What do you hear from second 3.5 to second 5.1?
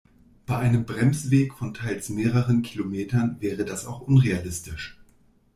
das auch unrealistisch.